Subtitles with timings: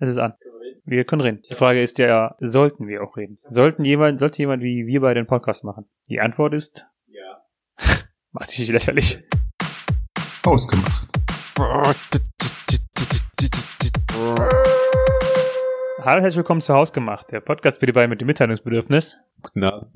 [0.00, 0.34] Es ist an.
[0.84, 1.42] Wir können reden.
[1.48, 3.38] Die Frage ist ja, sollten wir auch reden?
[3.48, 5.86] Sollten jemand, sollte jemand wie wir bei den Podcast machen?
[6.10, 7.44] Die Antwort ist Ja.
[8.32, 9.22] Mach dich nicht lächerlich.
[10.44, 11.08] Ausgemacht.
[16.00, 19.94] Hallo, herzlich willkommen zu Hausgemacht, der Podcast für die beiden mit dem Mitteilungsbedürfnis Guten Abend.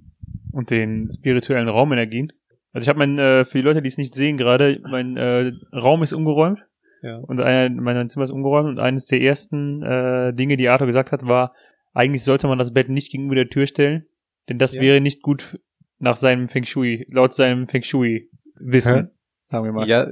[0.53, 2.33] und den spirituellen Raumenergien.
[2.73, 5.51] Also ich habe mein, äh, für die Leute, die es nicht sehen gerade, mein äh,
[5.75, 6.61] Raum ist umgeräumt
[7.03, 7.19] Ja.
[7.19, 11.13] und ein, mein Zimmer ist umgeräumt und eines der ersten äh, Dinge, die Arthur gesagt
[11.13, 11.55] hat, war,
[11.95, 14.07] eigentlich sollte man das Bett nicht gegenüber der Tür stellen,
[14.49, 14.83] denn das Ja.
[14.83, 15.61] wäre nicht gut
[15.99, 19.11] nach seinem Feng Shui, laut seinem Feng Shui Wissen, Hä?
[19.45, 19.89] sagen wir mal.
[19.89, 20.07] Ja,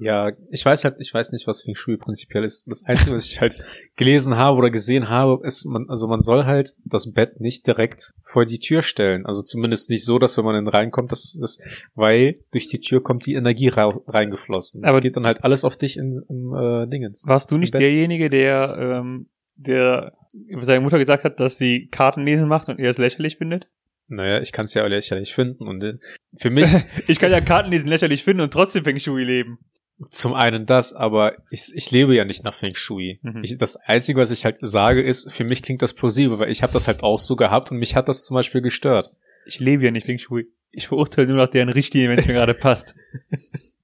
[0.00, 2.64] ja, ich weiß halt, ich weiß nicht, was Feng Shui prinzipiell ist.
[2.66, 3.62] Das Einzige, was ich halt
[3.96, 8.12] gelesen habe oder gesehen habe, ist, man, also man soll halt das Bett nicht direkt
[8.24, 9.26] vor die Tür stellen.
[9.26, 11.62] Also zumindest nicht so, dass wenn man dann reinkommt, das ist,
[11.94, 14.80] weil durch die Tür kommt die Energie reingeflossen.
[14.82, 17.24] Das Aber- geht dann halt alles auf dich in, im äh, Dingens.
[17.26, 20.14] Warst du nicht derjenige, der, ähm, der
[20.60, 23.68] seine Mutter gesagt hat, dass sie Karten lesen macht und er es lächerlich findet?
[24.08, 25.94] Naja, ich kann es ja auch lächerlich finden und äh,
[26.36, 26.66] für mich
[27.06, 29.58] Ich kann ja Karten lesen lächerlich finden und trotzdem Feng Shui leben.
[30.10, 33.18] Zum einen das, aber ich, ich lebe ja nicht nach Feng Shui.
[33.22, 33.42] Mhm.
[33.44, 36.62] Ich, das Einzige, was ich halt sage, ist, für mich klingt das plausibel, weil ich
[36.62, 39.10] habe das halt auch so gehabt und mich hat das zum Beispiel gestört.
[39.46, 40.48] Ich lebe ja nicht Feng Shui.
[40.70, 42.94] Ich verurteile nur nach deren Richtlinien, wenn es mir gerade passt.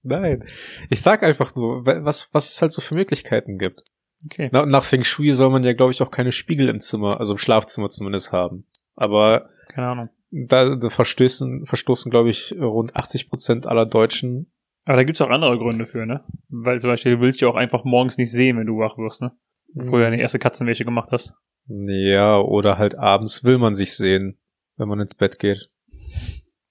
[0.02, 0.44] Nein,
[0.88, 3.82] ich sag einfach nur, wa- was, was es halt so für Möglichkeiten gibt.
[4.24, 4.48] Okay.
[4.52, 7.34] Na, nach Feng Shui soll man ja, glaube ich, auch keine Spiegel im Zimmer, also
[7.34, 8.64] im Schlafzimmer zumindest haben.
[8.94, 10.08] Aber Keine Ahnung.
[10.30, 14.46] da, da verstoßen, verstoßen, glaube ich, rund 80 Prozent aller Deutschen.
[14.86, 16.24] Aber da gibt's auch andere Gründe für, ne?
[16.48, 19.20] Weil zum Beispiel, du willst ja auch einfach morgens nicht sehen, wenn du wach wirst,
[19.20, 19.32] ne?
[19.74, 21.34] Bevor du deine erste Katzenwäsche gemacht hast.
[21.68, 24.38] Ja, oder halt abends will man sich sehen,
[24.76, 25.70] wenn man ins Bett geht.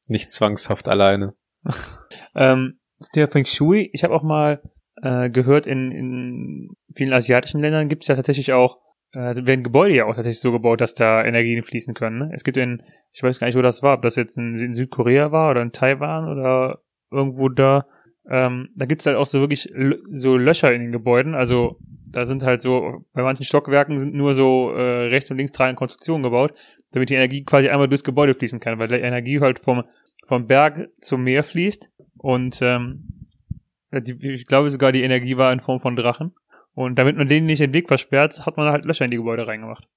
[0.08, 1.36] Nicht zwangshaft alleine.
[2.38, 2.80] Ähm,
[3.16, 4.62] der Feng Shui, ich habe auch mal
[5.02, 8.80] äh, gehört, in, in vielen asiatischen Ländern gibt's ja tatsächlich auch,
[9.14, 12.20] äh, werden Gebäude ja auch tatsächlich so gebaut, dass da Energien fließen können.
[12.20, 12.32] Ne?
[12.34, 14.74] Es gibt in, ich weiß gar nicht, wo das war, ob das jetzt in, in
[14.74, 17.88] Südkorea war oder in Taiwan oder irgendwo da.
[18.30, 19.70] Ähm, da gibt's halt auch so wirklich
[20.12, 21.36] so Löcher in den Gebäuden.
[21.36, 21.78] Also
[22.08, 25.78] da sind halt so, bei manchen Stockwerken sind nur so äh, rechts und links tragende
[25.78, 26.54] Konstruktionen gebaut,
[26.92, 29.84] damit die Energie quasi einmal durchs Gebäude fließen kann, weil die Energie halt vom,
[30.26, 33.28] vom Berg zum Meer fließt und ähm,
[33.92, 36.34] die, ich glaube sogar die Energie war in Form von Drachen.
[36.76, 39.48] Und damit man denen nicht den Weg versperrt, hat man halt Löcher in die Gebäude
[39.48, 39.88] reingemacht.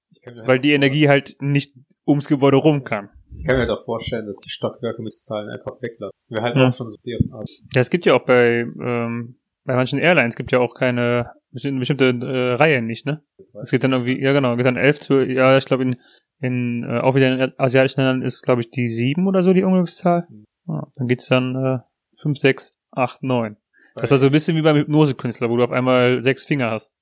[0.45, 1.75] Weil die Energie halt nicht
[2.07, 3.09] ums Gebäude rum kam.
[3.35, 6.17] Ich kann mir da vorstellen, dass die Stockwerke mit Zahlen einfach weglassen.
[6.29, 6.67] Wir halten Ja.
[6.67, 7.43] auch schon so deren ab.
[7.73, 9.35] Ja, es gibt ja auch bei, ähm,
[9.65, 13.23] bei manchen Airlines gibt ja auch keine bestimmte, bestimmte äh, Reihen nicht, ne?
[13.61, 15.95] Es gibt dann irgendwie, ja genau, es gibt dann elf, zwölf, ja, ich glaube in,
[16.39, 19.63] in äh, auch wieder in asiatischen Ländern ist, glaube ich, die sieben oder so die
[19.63, 20.27] Unglückszahl.
[20.67, 21.79] Ja, dann geht's dann äh,
[22.19, 23.57] fünf, sechs, acht, neun.
[23.95, 26.93] Das ist also ein bisschen wie beim Hypnosekünstler, wo du auf einmal sechs Finger hast.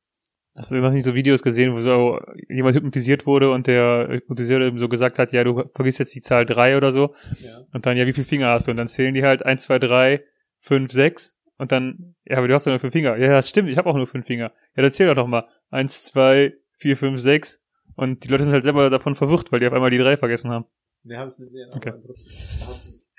[0.58, 4.74] Hast du noch nicht so Videos gesehen, wo so jemand hypnotisiert wurde und der Hypnotisierte
[4.78, 7.14] so gesagt hat, ja, du vergisst jetzt die Zahl drei oder so.
[7.40, 7.59] Ja.
[7.74, 8.72] Und dann, ja, wie viele Finger hast du?
[8.72, 10.24] Und dann zählen die halt eins, zwei, drei,
[10.59, 11.38] fünf, sechs.
[11.59, 13.18] Und dann, ja, aber du hast doch nur fünf Finger.
[13.18, 14.52] Ja, das stimmt, ich habe auch nur fünf Finger.
[14.75, 15.48] Ja, dann zähl doch doch mal.
[15.69, 17.62] Eins, zwei, vier, fünf, sechs.
[17.96, 20.50] Und die Leute sind halt selber davon verwirrt, weil die auf einmal die drei vergessen
[20.50, 20.66] haben.
[21.04, 21.69] Ne, habe ich gesehen.
[21.75, 21.94] Okay.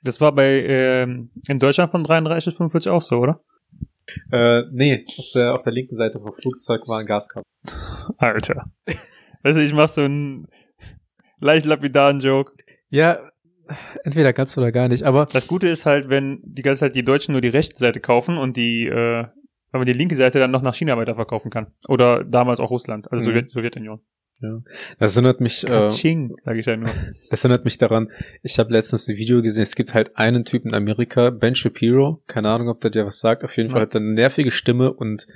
[0.02, 3.44] Das war bei, ähm, in Deutschland von 33 bis 45 auch so, oder?
[4.32, 7.44] Äh, nee, auf der, auf der linken Seite vom Flugzeug war ein Gaskammern.
[8.18, 8.66] Alter.
[9.42, 10.46] Weißt du, ich mach so einen
[11.40, 12.52] leicht lapidaren Joke.
[12.90, 13.18] Ja,
[14.04, 17.02] entweder ganz oder gar nicht, aber Das Gute ist halt, wenn die ganze Zeit die
[17.02, 19.26] Deutschen nur die rechte Seite kaufen und die, äh,
[19.70, 21.72] wenn man die linke Seite dann noch nach China weiterverkaufen kann.
[21.88, 23.34] Oder damals auch Russland, also Mhm.
[23.34, 24.00] Sowjet Sowjetunion.
[24.98, 26.88] Das erinnert mich, äh, sage ich ja nur.
[27.30, 28.10] das erinnert mich daran,
[28.42, 32.22] ich habe letztens ein Video gesehen, es gibt halt einen Typen in Amerika, Ben Shapiro,
[32.26, 33.86] keine Ahnung, ob der dir was sagt, auf jeden Fall Ja.
[33.86, 35.26] hat er eine nervige Stimme und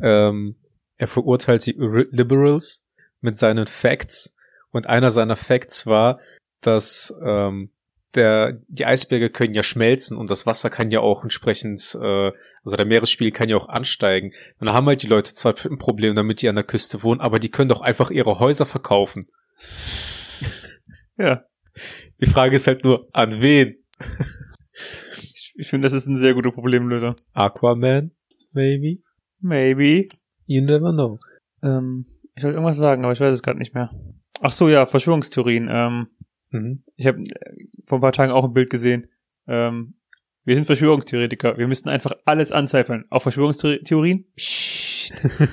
[0.00, 0.56] ähm,
[0.96, 2.82] er verurteilt die Liberals
[3.20, 4.34] mit seinen Facts
[4.70, 6.20] und einer seiner Facts war,
[6.60, 7.70] dass ähm,
[8.14, 12.32] der, die Eisberge können ja schmelzen und das Wasser kann ja auch entsprechend, äh,
[12.64, 14.32] also der Meeresspiegel kann ja auch ansteigen.
[14.58, 17.38] Dann haben halt die Leute zwar ein Problem damit, die an der Küste wohnen, aber
[17.38, 19.26] die können doch einfach ihre Häuser verkaufen.
[21.16, 21.44] Ja,
[22.20, 23.76] Die Frage ist halt nur, an wen?
[25.34, 27.16] ich, ich finde, das ist eine sehr gute Problemlösung.
[27.32, 28.10] Aquaman?
[28.52, 29.02] Maybe?
[29.40, 30.08] Maybe.
[30.46, 31.18] You never know.
[31.62, 33.90] Ähm, ich wollte irgendwas sagen, aber ich weiß es gerade nicht mehr.
[34.40, 35.68] Ach so, ja, Verschwörungstheorien.
[35.70, 36.08] Ähm,
[36.54, 36.82] Mhm.
[36.96, 37.22] ich habe
[37.86, 39.08] vor ein paar Tagen auch ein Bild gesehen.
[39.46, 39.94] Ähm,
[40.44, 41.58] wir sind Verschwörungstheoretiker.
[41.58, 43.04] Wir müssten einfach alles anzweifeln.
[43.10, 44.26] Auf Verschwörungstheorien?
[44.36, 45.14] Psst.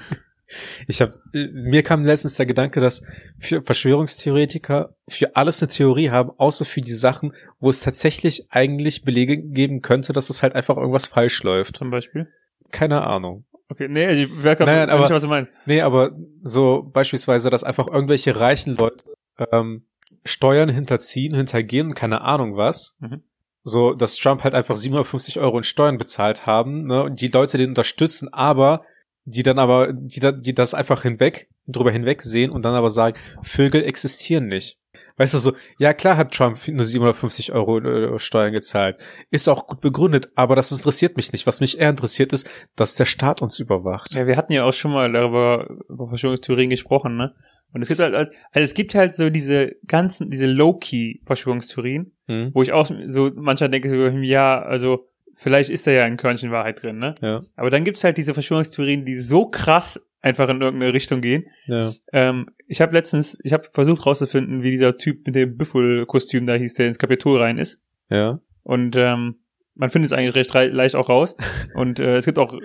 [0.86, 3.01] Ich habe mir kam letztens der Gedanke, dass
[3.39, 9.04] für Verschwörungstheoretiker für alles eine Theorie haben, außer für die Sachen, wo es tatsächlich eigentlich
[9.04, 11.77] Belege geben könnte, dass es halt einfach irgendwas falsch läuft.
[11.77, 12.27] Zum Beispiel.
[12.71, 13.45] Keine Ahnung.
[13.69, 15.51] Okay, nee, also ich wer Nein, aber- nicht, was du meinst.
[15.65, 16.12] Nee, aber
[16.44, 19.06] so beispielsweise, dass einfach irgendwelche reichen Leute
[19.54, 19.86] ähm,
[20.23, 22.95] Steuern hinterziehen, hintergehen, keine Ahnung was.
[23.00, 23.21] Mhm.
[23.63, 27.57] So, dass Trump halt einfach 750 Euro in Steuern bezahlt haben, ne, und die Leute
[27.57, 28.83] den unterstützen, aber
[29.25, 32.89] die dann aber, die, da- die das einfach hinweg, drüber hinweg sehen und dann aber
[32.89, 34.77] sagen, Vögel existieren nicht.
[35.17, 38.97] Weißt du so, ja klar hat Trump nur 750 Euro äh, Steuern gezahlt.
[39.29, 41.47] Ist auch gut begründet, aber das interessiert mich nicht.
[41.47, 44.13] Was mich eher interessiert ist, dass der Staat uns überwacht.
[44.13, 47.33] Ja, wir hatten ja auch schon mal darüber, über Verschwörungstheorien gesprochen, ne?
[47.73, 52.51] Und es gibt halt, als- also es gibt halt so diese ganzen, diese Low-Key-Verschwörungstheorien, Hm?
[52.53, 56.51] wo ich auch so manchmal denke, so, ja, also vielleicht ist da ja ein Körnchen
[56.51, 57.15] Wahrheit drin, ne?
[57.21, 61.45] Ja, Aber dann gibt's halt diese Verschwörungstheorien, die so krass einfach in irgendeine Richtung gehen.
[61.65, 61.94] ja.
[62.13, 66.53] Ähm, ich habe letztens, ich habe versucht rauszufinden, wie dieser Typ mit dem Büffel-Kostüm da
[66.53, 67.81] hieß, der ins Kapitol rein ist.
[68.09, 68.39] Ja.
[68.63, 69.41] Und ähm,
[69.75, 71.35] man findet es eigentlich recht leicht auch raus.
[71.73, 72.59] Und äh, es gibt auch äh,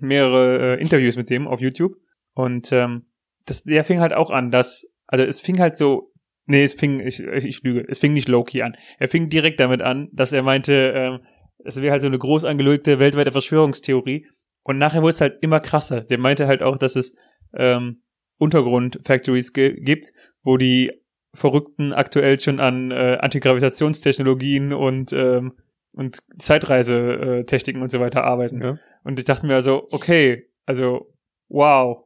[0.00, 1.96] mehrere äh, Interviews mit dem auf YouTube.
[2.34, 3.06] Und ähm,
[3.46, 6.12] das, der fing halt auch an, dass, also es fing halt so,
[6.46, 8.76] nee, es fing, ich, ich, ich lüge, es fing nicht Loki an.
[8.98, 11.20] Er fing direkt damit an, dass er meinte, ähm,
[11.64, 14.26] es wäre halt so eine groß angelegte weltweite Verschwörungstheorie.
[14.70, 16.00] Und nachher wurde es halt immer krasser.
[16.00, 17.14] Der meinte halt auch, dass es
[17.54, 18.02] ähm,
[18.38, 20.12] Untergrund-Factories gibt,
[20.44, 20.92] wo die
[21.34, 25.54] Verrückten aktuell schon an äh, Antigravitationstechnologien und ähm,
[25.92, 28.62] und Zeitreisetechniken und so weiter arbeiten.
[28.62, 28.78] Ja.
[29.02, 31.12] Und ich dachte mir also, okay, also
[31.48, 32.04] wow.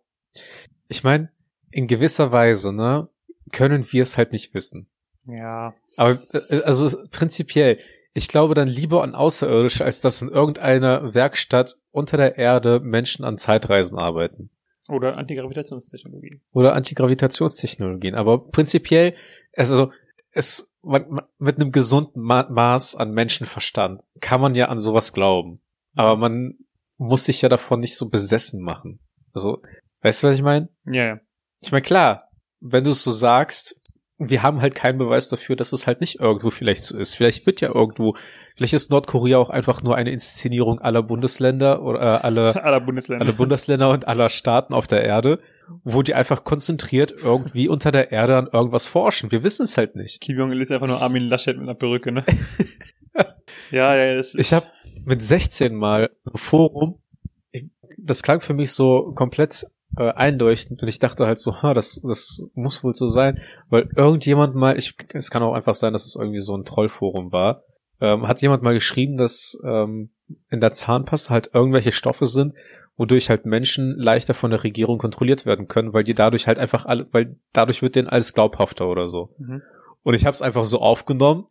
[0.89, 1.31] Ich meine,
[1.71, 3.09] in gewisser Weise, ne,
[3.53, 4.89] können wir es halt nicht wissen.
[5.27, 5.75] Ja.
[5.99, 7.79] Aber äh, also prinzipiell,
[8.15, 13.25] ich glaube dann lieber an Außerirdische, als dass in irgendeiner Werkstatt unter der Erde Menschen
[13.25, 14.51] an Zeitreisen arbeiten.
[14.89, 16.41] Oder Antigravitationstechnologien.
[16.53, 18.15] Oder Antigravitationstechnologien.
[18.15, 19.15] Aber prinzipiell,
[19.57, 19.91] also
[20.31, 25.13] es man, man, mit einem gesunden Ma Maß an Menschenverstand kann man ja an sowas
[25.13, 25.61] glauben.
[25.95, 26.55] Aber man
[26.97, 29.01] muss sich ja davon nicht so besessen machen.
[29.33, 29.63] Also,
[30.03, 30.69] weißt du, was ich meine?
[30.85, 31.21] Ja, ja.
[31.61, 32.31] Ich meine, klar,
[32.61, 33.81] wenn du es so sagst,
[34.19, 37.15] wir haben halt keinen Beweis dafür, dass es halt nicht irgendwo vielleicht so ist.
[37.15, 38.17] Vielleicht wird ja irgendwo,
[38.55, 43.25] vielleicht ist Nordkorea auch einfach nur eine Inszenierung aller Bundesländer oder äh, alle, Aller Bundesländer.
[43.25, 45.41] alle Bundesländer und aller Staaten auf der Erde,
[45.83, 49.33] wo die einfach konzentriert irgendwie unter der Erde an irgendwas forschen.
[49.33, 50.21] Wir wissen es halt nicht.
[50.21, 52.25] Kim Jong-il ist einfach nur Armin Laschet mit einer Perücke, ne?
[53.73, 54.67] ja, ja, das Ich habe
[55.05, 57.01] mit 16 mal ein Forum,
[57.99, 59.67] das klang für mich so komplett
[59.97, 63.89] äh, einleuchtend und ich dachte halt so, ha, das, das muss wohl so sein, weil
[63.97, 67.63] irgendjemand mal, ich, es kann auch einfach sein, dass es irgendwie so ein Trollforum war,
[68.01, 70.11] ähm, hat jemand mal geschrieben, dass ähm,
[70.51, 72.55] in der Zahnpasta halt irgendwelche Stoffe sind,
[72.97, 76.87] wodurch halt Menschen leichter von der Regierung kontrolliert werden können, weil die dadurch halt einfach
[76.87, 79.35] alle, weil dadurch wird denen alles glaubhafter oder so.
[79.39, 79.63] Mhm.
[80.03, 81.47] Und ich habe es einfach so aufgenommen,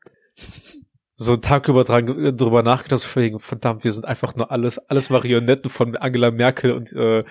[1.15, 4.79] so einen Tag über dran, ge- drüber nachgedacht, so verdammt, wir sind einfach nur alles,
[4.89, 7.23] alles Marionetten von Angela Merkel und äh,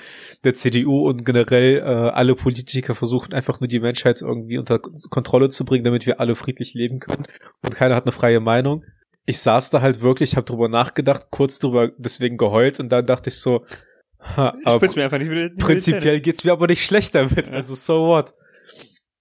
[0.44, 5.48] der CDU und generell äh, alle Politiker versuchen einfach nur die Menschheit irgendwie unter Kontrolle
[5.48, 7.26] zu bringen, damit wir alle friedlich leben können
[7.62, 8.84] und keiner hat eine freie Meinung.
[9.24, 13.30] Ich saß da halt wirklich, habe drüber nachgedacht, kurz drüber deswegen geheult und dann dachte
[13.30, 13.64] ich so,
[14.20, 17.46] ha, Ich aber putz mir einfach nicht nicht prinzipiell geht's mir aber nicht schlecht damit.
[17.48, 17.52] Ja.
[17.52, 18.32] Also so what.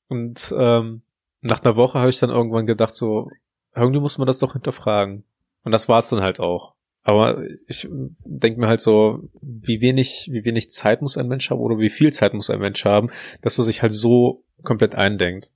[0.08, 1.02] Und ähm,
[1.42, 3.30] nach einer Woche habe ich dann irgendwann gedacht, so,
[3.76, 5.24] irgendwie muss man das doch hinterfragen.
[5.64, 6.74] Und das war's dann halt auch.
[7.04, 7.88] Aber ich
[8.26, 11.90] denke mir halt so, wie wenig, wie wenig Zeit muss ein Mensch haben oder wie
[11.90, 13.10] viel Zeit muss ein Mensch haben,
[13.42, 15.52] dass er sich halt so komplett eindenkt.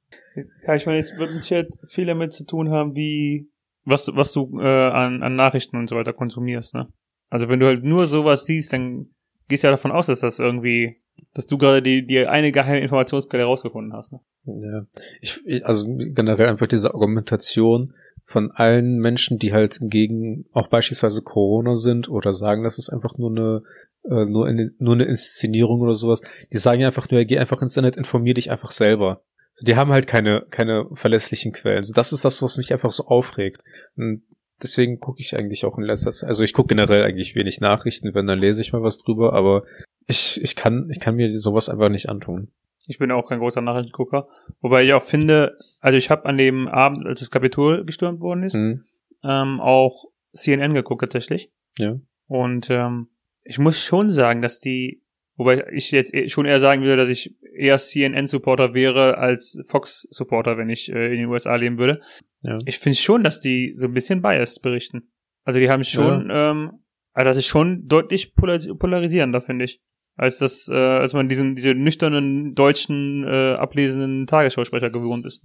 [0.65, 3.47] Ja, ich meine, es wird mit viel damit zu tun haben, wie,
[3.85, 6.87] was, du- was du äh, an, an Nachrichten und so weiter konsumierst, ne?
[7.29, 9.07] Also wenn du halt nur sowas siehst, dann
[9.47, 10.97] gehst du ja davon aus, dass das irgendwie,
[11.33, 14.19] dass du gerade die, die eine geheime Informationsquelle rausgefunden hast, ne?
[14.45, 14.85] Ja.
[15.21, 17.93] Ich- also generell einfach diese Argumentation
[18.25, 23.17] von allen Menschen, die halt gegen auch beispielsweise Corona sind oder sagen, das ist einfach
[23.17, 23.61] nur eine
[24.09, 27.61] äh, nur, eine, nur eine Inszenierung oder sowas, die sagen ja einfach nur, geh einfach
[27.61, 29.23] ins Internet, informier dich einfach selber.
[29.61, 31.83] Die haben halt keine, keine verlässlichen Quellen.
[31.83, 33.61] So, das ist das, was mich einfach so aufregt.
[33.95, 34.23] Und
[34.61, 38.13] deswegen gucke ich eigentlich auch in letzter Zeit, also ich gucke generell eigentlich wenig Nachrichten,
[38.13, 39.63] wenn dann lese ich mal was drüber, aber
[40.07, 42.49] ich, ich kann, ich kann mir sowas einfach nicht antun.
[42.87, 44.27] Ich bin auch kein großer Nachrichtengucker.
[44.61, 48.43] Wobei ich auch finde, also ich habe an dem Abend, als das Kapitol gestürmt worden
[48.43, 48.83] ist, Hm,
[49.23, 51.51] ähm, auch CNN geguckt tatsächlich.
[51.79, 51.99] ja.
[52.27, 53.09] Und ähm,
[53.43, 55.03] ich muss schon sagen, dass die,
[55.35, 60.57] wobei ich jetzt eh- schon eher sagen würde, dass ich eher CNN-Supporter wäre als Fox-Supporter,
[60.57, 62.01] wenn ich äh, in den USA leben würde.
[62.41, 62.57] Ja.
[62.65, 65.11] Ich finde schon, dass die so ein bisschen biased berichten.
[65.43, 66.71] Also die haben schon, ähm,
[67.13, 69.81] also das ist schon deutlich polaris polarisierender, finde ich.
[70.17, 75.41] Als das, äh, als man diesen, diese nüchternen deutschen, äh, ablesenden Tagesschausprecher gewohnt ist.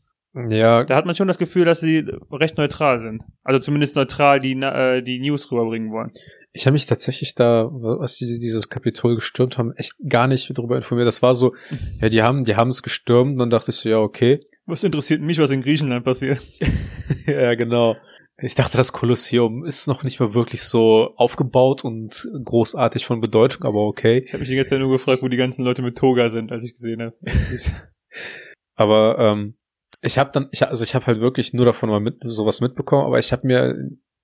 [0.48, 3.24] Ja, Da hat man schon das Gefühl, dass sie recht neutral sind.
[3.42, 6.12] Also zumindest neutral die, äh, die News rüberbringen wollen.
[6.52, 10.76] ich habe mich tatsächlich da, was die dieses Kapitol gestürmt haben, echt gar nicht darüber
[10.76, 11.08] informiert.
[11.08, 11.54] Das war so,
[12.00, 14.38] ja, die haben, die haben es gestürmt und dann dachte ich so, ja, okay.
[14.66, 16.40] Was interessiert mich, was in Griechenland passiert?
[17.26, 17.96] ja, genau.
[18.42, 23.64] Ich dachte, das Kolosseum ist noch nicht mal wirklich so aufgebaut und großartig von Bedeutung,
[23.64, 24.22] aber okay.
[24.24, 26.50] Ich habe mich die ganze Zeit nur gefragt, wo die ganzen Leute mit Toga sind,
[26.50, 27.16] als ich gesehen habe.
[28.74, 29.56] Aber ähm,
[30.00, 33.04] ich habe dann, ich, also ich habe halt wirklich nur davon mal mit, sowas mitbekommen,
[33.04, 33.76] aber ich habe mir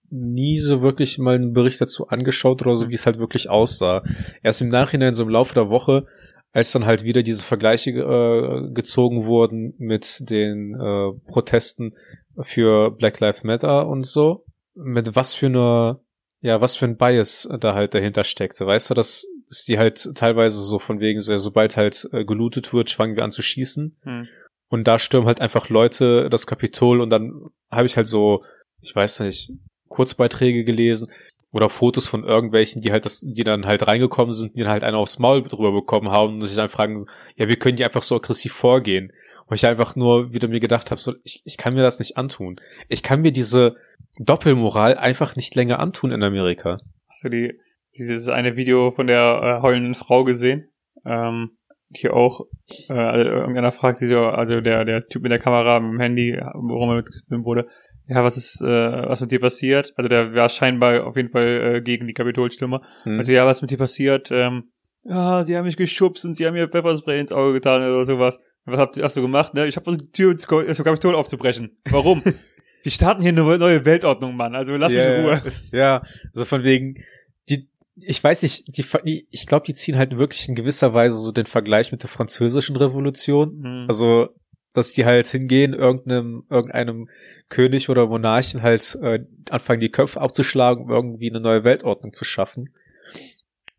[0.09, 4.03] nie so wirklich mal einen Bericht dazu angeschaut oder so, wie es halt wirklich aussah.
[4.43, 6.07] Erst im Nachhinein, so im Laufe der Woche,
[6.53, 11.93] als dann halt wieder diese Vergleiche äh, gezogen wurden mit den äh, Protesten
[12.43, 16.01] für Black Lives Matter und so, mit was für eine,
[16.41, 18.67] ja, was für ein Bias da halt dahinter steckte.
[18.67, 22.25] Weißt du, dass, dass die halt teilweise so von wegen, so, ja, sobald halt äh,
[22.25, 23.97] gelootet wird, fangen wir an zu schießen.
[24.03, 24.29] Hm.
[24.69, 28.43] Und da stürmen halt einfach Leute das Kapitol und dann habe ich halt so,
[28.81, 29.53] ich weiß nicht,
[29.89, 31.11] Kurzbeiträge gelesen
[31.53, 34.85] oder Fotos von irgendwelchen, die halt das, die dann halt reingekommen sind, die dann halt
[34.85, 38.03] einen aufs Maul drüber bekommen haben und sich dann fragen, ja, wir können die einfach
[38.03, 39.13] so aggressiv vorgehen.
[39.49, 42.17] Wo ich einfach nur wieder mir gedacht habe, so, ich, ich kann mir das nicht
[42.17, 42.61] antun.
[42.89, 43.77] Ich kann mir diese
[44.19, 46.81] Doppelmoral einfach nicht länger antun in Amerika.
[47.09, 47.61] Hast du die,
[47.97, 50.69] dieses eine Video von der äh, heulenden Frau gesehen?
[51.05, 51.51] Ähm,
[51.91, 52.41] die auch,
[52.89, 56.01] äh, also irgendeiner fragt sie so, also der, der Typ mit der Kamera, mit dem
[56.01, 57.69] Handy, worum er mitgefilmt wurde,
[58.09, 58.67] ja, was ist, äh,
[59.09, 59.93] was mit dir passiert?
[59.97, 62.83] Also der war scheinbar auf jeden Fall äh, gegen die Kapitolstürmer.
[63.03, 63.19] Hm.
[63.19, 64.31] Also ja, was mit dir passiert?
[64.31, 64.71] Ähm,
[65.03, 68.39] ja, sie haben mich geschubst und sie haben mir Pfefferspray ins Auge getan oder sowas.
[68.67, 69.67] Was habt ihr, hast du gemacht, ne?
[69.67, 71.71] Ich habe versucht, die Tür zum Kapitol aufzubrechen.
[71.89, 72.23] Warum?
[72.83, 74.55] Wir starten hier eine neue Weltordnung, Mann.
[74.55, 75.43] Also lass mich in Ruhe.
[75.73, 77.03] Ja, so von wegen,
[77.49, 81.33] die, ich weiß nicht, die, ich glaube, die ziehen halt wirklich in gewisser Weise so
[81.33, 83.61] den Vergleich mit der französischen Revolution.
[83.61, 83.87] Hm.
[83.89, 84.29] Also,
[84.73, 87.09] dass die halt hingehen, irgendeinem, irgendeinem
[87.49, 92.25] König oder Monarchen halt äh, anfangen, die Köpfe abzuschlagen, um irgendwie eine neue Weltordnung zu
[92.25, 92.71] schaffen.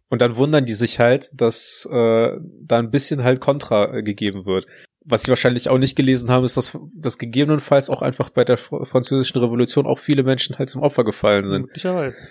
[0.10, 4.46] Und dann wundern die sich halt, dass äh, da ein bisschen halt Kontra äh, gegeben
[4.46, 4.66] wird.
[5.04, 8.58] Was sie wahrscheinlich auch nicht gelesen haben, ist, dass, dass gegebenenfalls auch einfach bei der
[8.58, 11.62] fr- französischen Revolution auch viele Menschen halt zum Opfer gefallen sind.
[11.68, 12.22] Möglicherweise.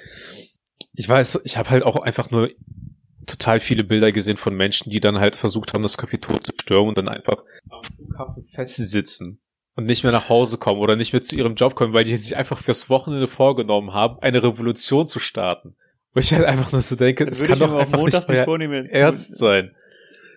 [0.95, 2.50] Ich weiß, ich habe halt auch einfach nur
[3.26, 6.90] total viele Bilder gesehen von Menschen, die dann halt versucht haben, das Kapitol zu stürmen
[6.90, 9.40] und dann einfach am Flughafen festsitzen
[9.75, 12.16] und nicht mehr nach Hause kommen oder nicht mehr zu ihrem Job kommen, weil die
[12.16, 15.76] sich einfach fürs Wochenende vorgenommen haben, eine Revolution zu starten.
[16.16, 18.88] Wo ich halt einfach nur so denke, es kann doch auch einfach montags nicht nicht
[18.88, 19.76] Ernst sein.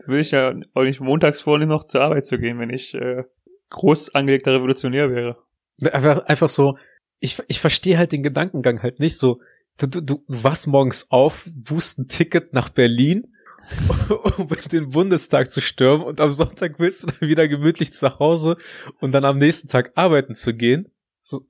[0.05, 3.23] würde ich ja auch nicht montags vornehmen, noch zur Arbeit zu gehen, wenn ich äh,
[3.69, 5.37] groß angelegter Revolutionär wäre.
[5.81, 6.77] Einfach, einfach so,
[7.21, 9.39] ich, ich verstehe halt den Gedankengang halt nicht so,
[9.77, 13.33] du, du, du wachst morgens auf, buchst ein Ticket nach Berlin,
[14.37, 18.19] um in den Bundestag zu stürmen und am Sonntag willst du dann wieder gemütlich nach
[18.19, 18.57] Hause
[18.99, 20.91] und dann am nächsten Tag arbeiten zu gehen.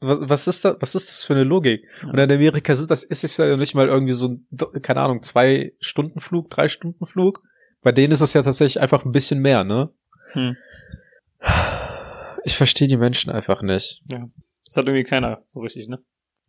[0.01, 1.85] Was, ist das, was ist das für eine Logik?
[2.03, 4.47] Und in Amerika sind das, ist es ja nicht mal irgendwie so ein,
[4.81, 7.41] keine Ahnung, zwei Stunden Flug, drei Stunden Flug.
[7.81, 9.89] Bei denen ist es ja tatsächlich einfach ein bisschen mehr, ne?
[10.33, 10.57] Hm.
[12.43, 14.03] Ich verstehe die Menschen einfach nicht.
[14.07, 15.99] Das hat irgendwie keiner so richtig, ne?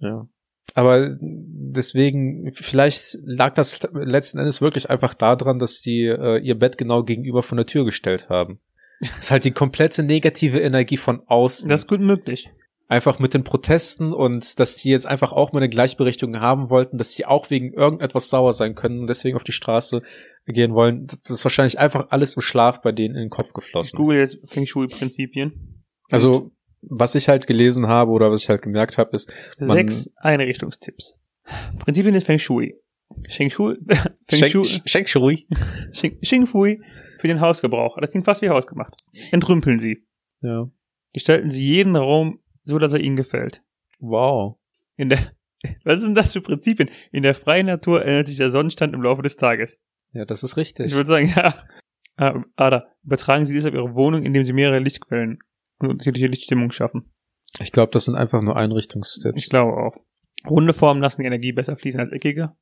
[0.01, 0.27] Ja.
[0.75, 6.79] Aber deswegen, vielleicht lag das letzten Endes wirklich einfach daran, dass die äh, ihr Bett
[6.79, 8.61] genau gegenüber von der Tür gestellt haben.
[9.01, 11.69] Das ist halt die komplette negative Energie von außen.
[11.69, 12.51] Das ist gut möglich.
[12.91, 16.99] Einfach mit den Protesten und dass die jetzt einfach auch mal eine Gleichberechtigung haben wollten,
[16.99, 20.03] dass die auch wegen irgendetwas sauer sein können und deswegen auf die Straße
[20.47, 21.07] gehen wollen.
[21.07, 23.97] Das ist wahrscheinlich einfach alles im Schlaf bei denen in den Kopf Ich geflossen.
[23.97, 25.85] google jetzt Feng Shui-Prinzipien.
[26.11, 26.51] Also,
[26.83, 31.17] was ich halt gelesen habe oder was ich halt gemerkt habe, ist, Sechs Einrichtungstipps.
[31.79, 32.75] Prinzipien ist Feng Shui.
[33.29, 33.77] Feng Shui,
[34.29, 35.47] Feng Shui, Schenk Shui.
[35.93, 36.81] Xing Fui
[37.21, 37.99] für den Hausgebrauch.
[38.01, 38.95] Das klingt fast wie hausgemacht.
[39.31, 40.07] Entrümpeln Sie.
[40.43, 40.69] Ja.
[41.13, 43.63] Gestalten Sie jeden Raum so, dass er Ihnen gefällt.
[43.99, 44.59] Wow.
[44.97, 45.19] In der,
[45.85, 46.91] was sind das für Prinzipien?
[47.13, 49.79] In der freien Natur ändert sich der Sonnenstand im Laufe des Tages.
[50.13, 50.87] Ja, das ist richtig.
[50.87, 51.55] Ich würde sagen, ja.
[52.17, 55.39] Ah, Ada, übertragen Sie dies auf Ihre Wohnung, indem Sie mehrere Lichtquellen
[55.79, 57.13] und unterschiedliche Lichtstimmungen schaffen.
[57.61, 59.43] Ich glaube, das sind einfach nur Einrichtungstipps.
[59.43, 59.97] Ich glaube auch.
[60.49, 62.53] Runde Formen lassen die Energie besser fließen als eckige.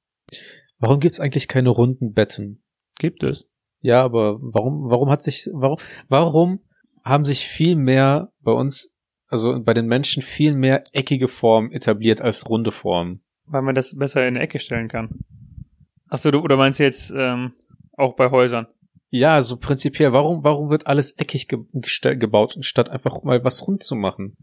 [0.78, 2.62] Warum gibt's eigentlich keine runden Betten?
[2.98, 3.48] Gibt es.
[3.80, 5.78] Ja, aber warum, warum hat sich, warum,
[6.08, 6.60] warum
[7.04, 8.92] haben sich viel mehr bei uns,
[9.28, 13.20] also bei den Menschen viel mehr eckige Formen etabliert als runde Formen?
[13.46, 15.20] Weil man das besser in eine Ecke stellen kann.
[16.08, 17.52] Achso, du, oder meinst du jetzt ähm,
[17.96, 18.66] auch bei Häusern?
[19.10, 21.60] Ja, also prinzipiell, warum, warum wird alles eckig ge
[22.16, 24.36] gebaut, statt einfach mal was rund zu machen?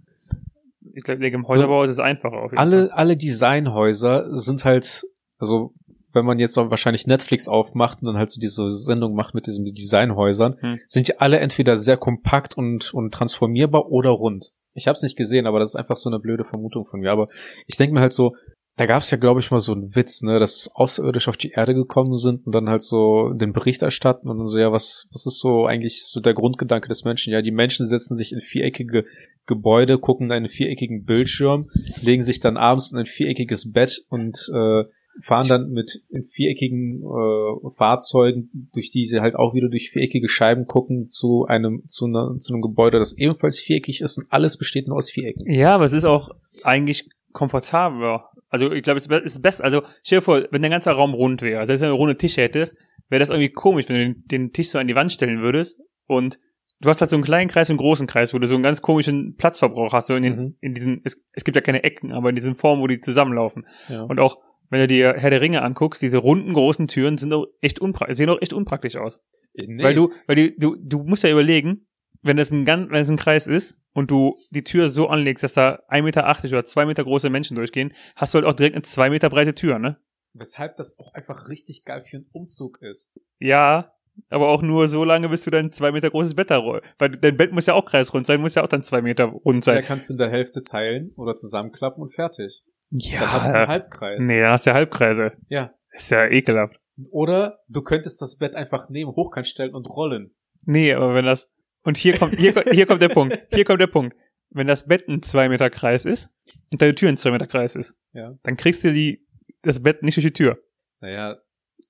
[0.94, 2.66] Ich glaube, im Häuserbau ist es einfacher auf jeden Fall.
[2.66, 5.04] Alle, alle Designhäuser sind halt,
[5.38, 5.74] also
[6.14, 9.46] wenn man jetzt auch wahrscheinlich Netflix aufmacht und dann halt so diese Sendung macht mit
[9.48, 10.80] diesen Designhäusern, Hm.
[10.88, 14.52] sind die alle entweder sehr kompakt und, und transformierbar oder rund.
[14.76, 17.12] Ich habe es nicht gesehen, aber das ist einfach so eine blöde Vermutung von mir.
[17.12, 17.28] Aber
[17.66, 18.34] ich denke mir halt so,
[18.78, 21.52] da gab es ja, glaube ich, mal so einen Witz, ne, dass Außerirdische auf die
[21.52, 25.08] Erde gekommen sind und dann halt so den Bericht erstatten und dann so, ja, was,
[25.12, 27.32] was ist so eigentlich so der Grundgedanke des Menschen?
[27.32, 29.06] Ja, die Menschen setzen sich in viereckige
[29.46, 31.70] Gebäude, gucken in einen viereckigen Bildschirm,
[32.02, 34.84] legen sich dann abends in ein viereckiges Bett und äh,
[35.22, 40.66] fahren dann mit viereckigen äh, Fahrzeugen, durch die sie halt auch wieder durch viereckige Scheiben
[40.66, 44.88] gucken, zu einem zu, einer, zu einem Gebäude, das ebenfalls viereckig ist und alles besteht
[44.88, 45.50] nur aus Vierecken.
[45.52, 46.30] Ja, aber es ist auch
[46.64, 48.30] eigentlich komfortabler.
[48.50, 49.62] Also ich glaube, es ist best.
[49.62, 52.42] Also stell dir vor, wenn der ganze Raum rund wäre, also wenn du runde Tische
[52.42, 52.78] hättest,
[53.10, 55.80] wäre das irgendwie komisch, wenn du den, den Tisch so an die Wand stellen würdest
[56.08, 56.40] und
[56.82, 58.64] du hast halt so einen kleinen Kreis und einen großen Kreis, wo du so einen
[58.64, 60.56] ganz komischen Platzverbrauch hast, so in, den, Mhm.
[60.62, 63.66] in diesen, es, es gibt ja keine Ecken, aber in diesen Formen, wo die zusammenlaufen.
[63.90, 64.04] Ja.
[64.04, 64.38] Und auch,
[64.70, 68.18] wenn du dir Herr der Ringe anguckst, diese runden großen Türen sind auch echt unpraktisch,
[68.18, 69.22] sehen auch echt unpraktisch aus.
[69.54, 69.84] Nee.
[69.84, 71.88] Weil du, weil die, du, du musst ja überlegen,
[72.22, 75.44] wenn es ein ganz, wenn es ein Kreis ist und du die Tür so anlegst,
[75.44, 78.76] dass da 1,80 Meter oder 2 Meter große Menschen durchgehen, hast du halt auch direkt
[78.76, 79.98] eine 2 Meter breite Tür, ne?
[80.34, 83.22] Weshalb das auch einfach richtig geil für einen Umzug ist.
[83.40, 83.94] Ja,
[84.30, 86.82] aber auch nur so lange, bis du dein 2 Meter großes Bett da roll.
[86.98, 89.64] Weil dein Bett muss ja auch kreisrund sein, muss ja auch dann 2 Meter rund
[89.64, 89.84] sein.
[89.86, 92.64] kannst du in der Hälfte teilen oder zusammenklappen und fertig.
[92.98, 94.26] Ja, Dann hast du einen Halbkreis.
[94.26, 95.32] nee, dann hast du ja Halbkreise.
[95.50, 95.74] Ja.
[95.92, 96.80] Ist ja ekelhaft.
[97.12, 100.34] Oder du könntest das Bett einfach neben hochkant stellen und rollen.
[100.66, 101.52] Nee, aber wenn das,
[101.84, 104.16] und hier kommt, hier, hier kommt der Punkt, hier kommt der Punkt.
[104.50, 106.30] Wenn das Bett ein 2 Meter Kreis ist
[106.72, 108.38] und deine Tür ein 2 Meter Kreis ist, Ja.
[108.44, 109.26] dann kriegst du die,
[109.64, 110.58] das Bett nicht durch die Tür.
[111.02, 111.38] Naja,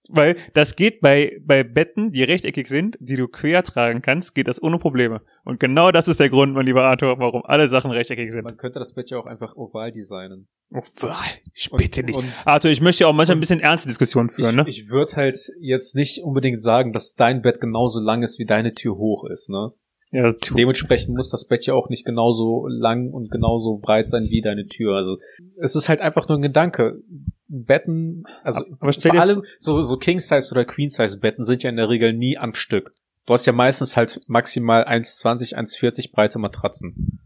[0.10, 4.48] Weil das geht bei, bei Betten, die rechteckig sind, die du quer tragen kannst, geht
[4.48, 5.22] das ohne Probleme.
[5.44, 8.44] Und genau das ist der Grund, mein lieber Arthur, warum alle Sachen rechteckig sind.
[8.44, 10.48] man könnte das Bett ja auch einfach oval designen.
[10.72, 10.82] Oh,
[11.54, 12.18] ich Und- bitte nicht.
[12.18, 14.66] und- Arthur, ich möchte ja auch manchmal ein bisschen ernste Diskussionen Ich, führen, ne?
[14.68, 18.74] ich würde halt jetzt nicht unbedingt sagen, dass dein Bett genauso lang ist, wie deine
[18.74, 19.72] Tür hoch ist, ne?
[20.12, 20.32] Ja.
[20.56, 24.66] Dementsprechend muss das Bett ja auch nicht genauso lang und genauso breit sein wie deine
[24.68, 24.96] Tür.
[24.96, 25.18] Also
[25.60, 27.02] es ist halt einfach nur ein Gedanke.
[27.64, 32.14] Betten, also Aber vor allem so, so King-Size oder Queen-Size-Betten sind ja in der Regel
[32.14, 32.94] nie am Stück.
[33.26, 37.20] Du hast ja meistens halt maximal 1,20, 1,40 breite Matratzen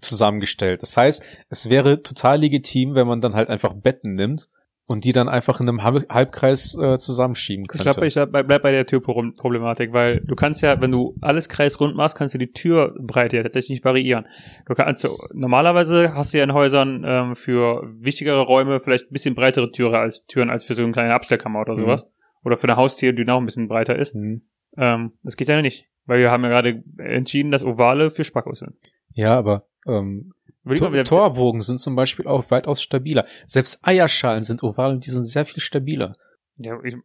[0.00, 0.82] zusammengestellt.
[0.82, 4.48] Das heißt, es wäre total legitim, wenn man dann halt einfach Betten nimmt
[4.88, 7.84] und die dann einfach in einem Halb- Halbkreis äh, zusammenschieben Ich könnte.
[7.84, 11.94] glaube, ich bleib, bleib bei der Türproblematik, weil du kannst ja, wenn du alles kreisrund
[11.94, 14.26] machst, kannst du die Türbreite ja tatsächlich nicht variieren.
[14.66, 19.34] Du kannst normalerweise hast du ja in Häusern ähm, für wichtigere Räume vielleicht ein bisschen
[19.34, 21.80] breitere Türe als Türen als für so eine kleine Abstellkammer oder Mhm.
[21.80, 22.10] sowas.
[22.44, 24.14] Oder für eine Haustür, die noch ein bisschen breiter ist.
[24.14, 24.42] Hm.
[24.76, 25.86] Ähm, das geht ja nicht.
[26.06, 28.76] Weil wir haben ja gerade entschieden, dass Ovale für Spackos sind.
[29.12, 30.32] Ja, aber ähm,
[30.76, 33.26] Tor mal, Torbogen sind zum Beispiel auch weitaus stabiler.
[33.46, 36.16] Selbst Eierschalen sind oval und die sind sehr viel stabiler.
[36.58, 36.96] ja, ich,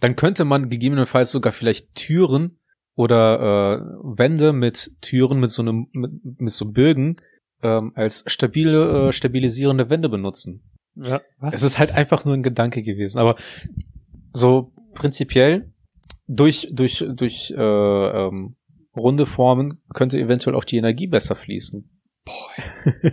[0.00, 2.58] Dann könnte man gegebenenfalls sogar vielleicht Türen
[2.94, 7.20] oder äh, Wände mit Türen mit so einem mit, mit so Bögen
[7.62, 10.62] ähm, als stabile äh, stabilisierende Wände benutzen.
[10.96, 11.54] ja, was?
[11.54, 13.36] Es ist halt einfach nur ein Gedanke gewesen, aber
[14.32, 15.72] so prinzipiell
[16.26, 18.56] durch durch durch äh, ähm,
[18.96, 21.88] runde Formen könnte eventuell auch die Energie besser fließen.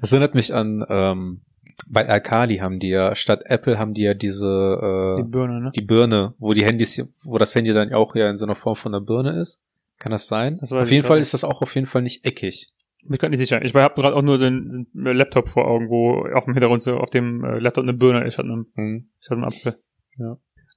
[0.00, 1.40] Das erinnert mich an ähm,
[1.88, 5.70] bei Alkali haben die ja statt Apple haben die ja diese die äh, Birne, ne?
[5.74, 8.76] die Birne, wo die Handys, wo das Handy dann auch ja in so einer Form
[8.76, 9.62] von einer Birne ist.
[9.98, 10.58] Kann das sein?
[10.60, 11.24] Das auf jeden Fall nicht.
[11.24, 12.72] ist das auch auf jeden Fall nicht eckig.
[12.98, 13.62] Ich gerade nicht sicher.
[13.64, 16.96] Ich habe gerade auch nur den, den Laptop vor Augen, wo auf dem Hintergrund so
[16.96, 19.08] auf dem äh, Laptop eine Birne ist, statt einem, Hm.
[19.20, 19.78] statt einem Apfel.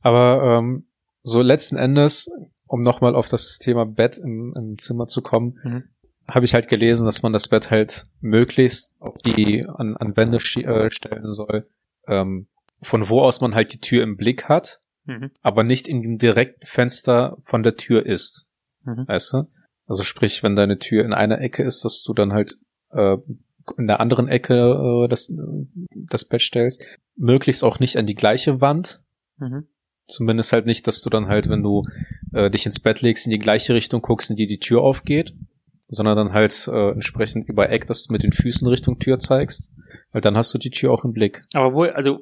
[0.02, 0.88] Aber ähm,
[1.24, 2.30] so letzten Endes,
[2.68, 5.84] um nochmal auf das Thema Bett im, im Zimmer zu kommen, Mhm.
[6.28, 10.38] Habe ich halt gelesen, dass man das Bett halt möglichst auf die an, an Wände
[10.38, 11.68] äh, stellen soll,
[12.08, 12.48] ähm,
[12.82, 15.32] von wo aus man halt die Tür im Blick hat, Mhm.
[15.42, 18.46] aber nicht in dem direkten Fenster von der Tür ist.
[18.84, 19.08] Mhm.
[19.08, 19.44] Weißt du?
[19.86, 22.58] Also sprich, wenn deine Tür in einer Ecke ist, dass du dann halt
[22.92, 23.16] äh,
[23.78, 25.32] in der anderen Ecke äh, das,
[26.10, 26.86] das Bett stellst.
[27.16, 29.02] Möglichst auch nicht an die gleiche Wand.
[29.38, 29.68] Mhm.
[30.08, 31.84] Zumindest halt nicht, dass du dann halt, wenn du
[32.34, 35.34] äh, dich ins Bett legst, in die gleiche Richtung guckst, in die die Tür aufgeht,
[35.88, 39.74] sondern dann halt äh, entsprechend über Eck, dass du mit den Füßen Richtung Tür zeigst,
[40.12, 41.44] weil dann hast du die Tür auch im Blick.
[41.54, 42.20] Aber wohl, also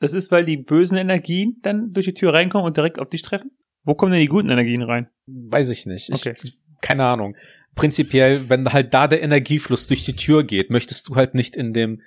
[0.00, 3.22] das ist, weil die bösen Energien dann durch die Tür reinkommen und direkt auf dich
[3.22, 3.50] treffen?
[3.84, 5.08] Wo kommen denn die guten Energien rein?
[5.26, 6.10] Weiß ich nicht.
[6.10, 6.36] Ich, Okay.
[6.80, 7.36] Keine Ahnung.
[7.74, 11.72] Prinzipiell, wenn halt da der Energiefluss durch die Tür geht, möchtest du halt nicht in
[11.72, 12.02] dem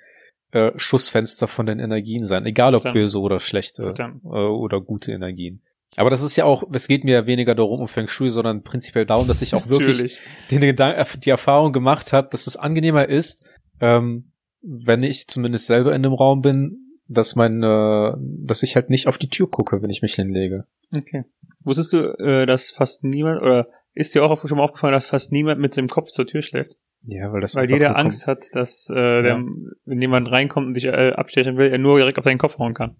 [0.52, 3.04] äh, Schussfenster von den Energien sein, egal ob Verstanden.
[3.04, 5.62] böse oder schlechte äh, oder gute Energien.
[5.96, 8.62] Aber das ist ja auch, es geht mir ja weniger darum um Feng Shui, sondern
[8.62, 13.08] prinzipiell darum, dass ich auch wirklich den Gedan die Erfahrung gemacht habe, dass es angenehmer
[13.08, 18.74] ist, ähm, wenn ich zumindest selber in dem Raum bin, dass mein, äh, dass ich
[18.74, 20.64] halt nicht auf die Tür gucke, wenn ich mich hinlege.
[20.96, 21.24] Okay.
[21.60, 25.30] Wusstest du, äh, dass fast niemand, oder ist dir auch schon mal aufgefallen, dass fast
[25.30, 26.76] niemand mit dem Kopf zur Tür schläft?
[27.04, 29.42] Ja, weil das Weil jeder Angst hat, dass äh, der,
[29.84, 32.74] wenn jemand reinkommt und dich äh, abstechen will, er nur direkt auf deinen Kopf hauen
[32.74, 32.96] kann.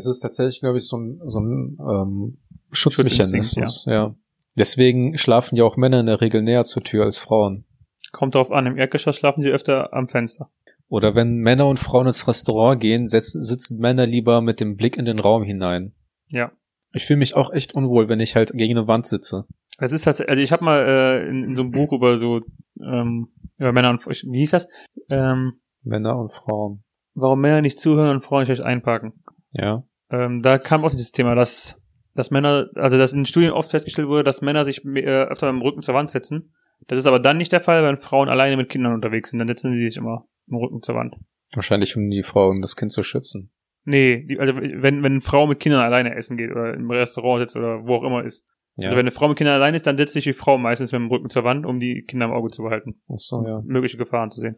[0.00, 2.38] Es ist tatsächlich, glaube ich, so ein, so ein ähm,
[2.72, 3.84] Schutzmechanismus.
[3.86, 4.14] Ja.
[4.56, 7.64] Deswegen schlafen ja auch Männer in der Regel näher zur Tür als Frauen.
[8.12, 10.50] Kommt drauf an, im Erdgeschoss schlafen sie öfter am Fenster.
[10.88, 14.96] Oder wenn Männer und Frauen ins Restaurant gehen, setzen, sitzen Männer lieber mit dem Blick
[14.96, 15.92] in den Raum hinein.
[16.28, 16.50] Ja.
[16.92, 19.44] Ich fühle mich auch echt unwohl, wenn ich halt gegen eine Wand sitze.
[19.78, 22.40] Das ist tatsächlich, also ich habe mal äh, in, in so einem Buch über so
[22.80, 24.68] ähm, über Männer und wie hieß das?
[25.10, 26.82] Ähm, Männer und Frauen.
[27.14, 29.12] warum Männer nicht zuhören und Frauen nicht einparken.
[29.52, 29.84] Ja.
[30.10, 31.80] Ähm, da kam auch dieses Thema, dass,
[32.14, 35.60] dass Männer, also dass in Studien oft festgestellt wurde, dass Männer sich äh, öfter mit
[35.60, 36.52] dem Rücken zur Wand setzen.
[36.88, 39.38] Das ist aber dann nicht der Fall, wenn Frauen alleine mit Kindern unterwegs sind.
[39.38, 41.16] Dann setzen sie sich immer im Rücken zur Wand.
[41.52, 43.50] Wahrscheinlich um die Frau und das Kind zu schützen.
[43.84, 47.40] Nee, die, also wenn, wenn eine Frau mit Kindern alleine essen geht oder im Restaurant
[47.40, 48.44] sitzt oder wo auch immer ist.
[48.76, 48.88] Ja.
[48.88, 51.00] Also wenn eine Frau mit Kindern alleine ist, dann setzt sich die Frau meistens mit
[51.00, 53.00] dem Rücken zur Wand, um die Kinder im Auge zu behalten.
[53.08, 53.62] Ach so, ja.
[53.64, 54.56] Mögliche Gefahren zu sehen.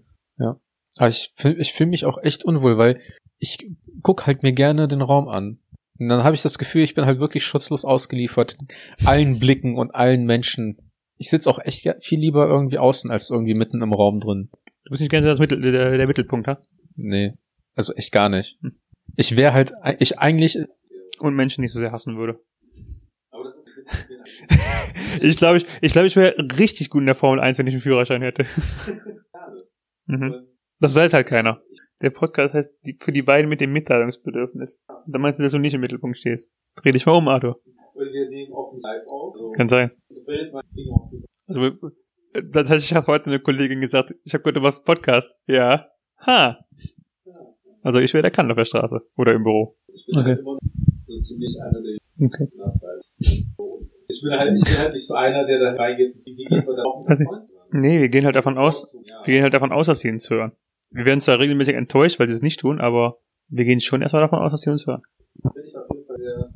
[0.99, 3.01] Aber ich fühle ich fühl mich auch echt unwohl, weil
[3.39, 3.59] ich
[4.03, 5.59] guck halt mir gerne den Raum an.
[5.99, 8.57] Und dann habe ich das Gefühl, ich bin halt wirklich schutzlos ausgeliefert.
[9.05, 10.79] Allen Blicken und allen Menschen.
[11.17, 14.51] Ich sitze auch echt viel lieber irgendwie außen als irgendwie mitten im Raum drin.
[14.85, 16.61] Du bist nicht gerne das Mittel, der, der Mittelpunkt, ha?
[16.97, 17.35] Nee.
[17.75, 18.59] Also echt gar nicht.
[18.63, 18.73] Hm.
[19.17, 20.59] Ich wäre halt, ich eigentlich,
[21.19, 22.41] Und Menschen nicht so sehr hassen würde.
[25.21, 27.75] Ich glaube, ich, ich, glaube, ich wäre richtig gut in der Formel 1, wenn ich
[27.75, 28.45] einen Führerschein hätte.
[30.07, 30.47] mhm.
[30.83, 31.63] Das weiß halt keiner.
[32.01, 34.81] Der Podcast heißt die, für die beiden mit dem Mitteilungsbedürfnis.
[35.07, 36.51] Da meinst du, dass du nicht im Mittelpunkt stehst.
[36.75, 37.61] Dreh dich mal um, Arthur.
[37.95, 39.37] wir nehmen auch nicht live auf.
[39.37, 39.53] So.
[39.53, 39.93] Kann sein.
[41.47, 41.89] Also,
[42.51, 45.37] das heißt, ich habe heute eine Kollegin gesagt, ich habe gehört, du machst einen Podcast.
[45.47, 45.87] Ja.
[46.27, 46.59] Ha.
[47.83, 49.77] Also ich wäre erkannt auf der Straße oder im Büro.
[49.87, 50.29] Ich bin Okay.
[50.31, 50.59] halt immer
[51.07, 52.49] so ziemlich einer der Okay.
[54.09, 56.75] Ich bin halt, ich bin halt nicht so einer, der da reingeht die gehen wir
[56.75, 57.01] da auch.
[57.71, 60.53] Nee, wir gehen halt davon aus, wir gehen halt davon aus, dass sie uns hören.
[60.93, 64.23] Wir werden zwar regelmäßig enttäuscht, weil sie es nicht tun, aber wir gehen schon erstmal
[64.23, 65.03] davon aus, dass sie uns hören.
[65.35, 66.51] bin ich auf jeden Fall sehr,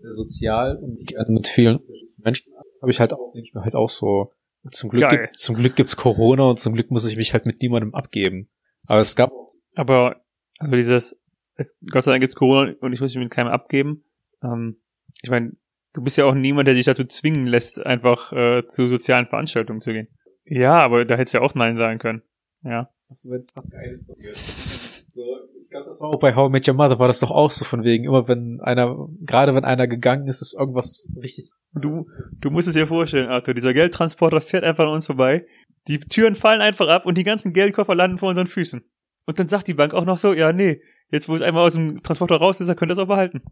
[0.00, 1.80] sehr sozial und gerne mit vielen
[2.18, 4.32] Menschen habe ich halt auch, denke ich mir halt auch so.
[4.72, 5.18] Zum Glück, Geil.
[5.22, 8.50] gibt, zum Glück gibt's Corona und zum Glück muss ich mich halt mit niemandem abgeben.
[8.86, 9.32] Aber es gab
[9.74, 10.20] Aber
[10.58, 11.18] also dieses,
[11.54, 14.04] es, Gott sei Dank gibt's Corona und ich muss mich mit keinem abgeben.
[14.42, 14.76] Ähm,
[15.22, 15.52] ich meine,
[15.94, 19.80] du bist ja auch niemand, der dich dazu zwingen lässt, einfach äh, zu sozialen Veranstaltungen
[19.80, 20.08] zu gehen.
[20.44, 22.22] Ja, aber da hättest du ja auch Nein sagen können.
[22.62, 22.90] Ja.
[23.10, 24.36] Was, wenn's was Geiles passiert.
[24.36, 25.22] So,
[25.60, 27.50] ich glaube, das war auch bei How I Met Your Mother war das doch auch
[27.50, 31.50] so von wegen, immer wenn einer, gerade wenn einer gegangen ist, ist irgendwas richtig.
[31.74, 32.08] Du,
[32.40, 35.46] du musst es dir vorstellen, Arthur, dieser Geldtransporter fährt einfach an uns vorbei,
[35.88, 38.82] die Türen fallen einfach ab und die ganzen Geldkoffer landen vor unseren Füßen.
[39.26, 41.74] Und dann sagt die Bank auch noch so, ja, nee, jetzt wo es einmal aus
[41.74, 43.42] dem Transporter raus ist, dann könnt ihr es auch behalten.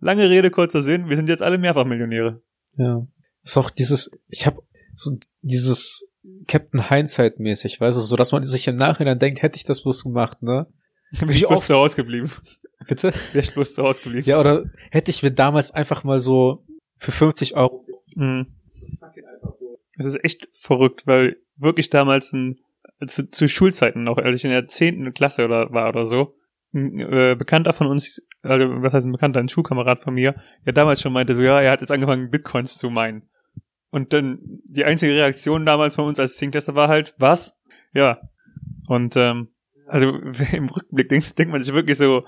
[0.00, 2.42] Lange Rede, kurzer Sinn, wir sind jetzt alle Mehrfachmillionäre.
[2.76, 3.06] Ja.
[3.42, 4.62] Ist auch dieses, ich habe
[4.94, 6.08] so dieses
[6.46, 9.82] Captain Hindsight mäßig, weißt du, so dass man sich im Nachhinein denkt, hätte ich das
[9.82, 10.66] bloß gemacht, ne?
[11.10, 12.30] Wäre ich bloß zu Hause geblieben.
[12.88, 13.12] Bitte?
[13.32, 14.26] Wäre ich bloß zu Hause geblieben.
[14.26, 16.64] Ja, oder hätte ich mir damals einfach mal so
[16.96, 17.86] für 50 Euro.
[18.14, 18.46] Mhm.
[19.96, 22.58] Das ist echt verrückt, weil wirklich damals ein,
[23.06, 26.34] zu, zu Schulzeiten noch, als ich in der zehnten Klasse oder war oder so,
[26.72, 30.34] ein äh, Bekannter von uns, also was heißt ein Bekannter, ein Schulkamerad von mir,
[30.66, 33.28] der damals schon meinte, so ja, er hat jetzt angefangen, Bitcoins zu meinen.
[33.94, 37.56] Und dann die einzige Reaktion damals von uns als Zinktester war halt, was?
[37.92, 38.18] Ja.
[38.88, 39.54] Und ähm,
[39.86, 40.08] also
[40.52, 42.22] im Rückblick denkt, denkt man sich wirklich so,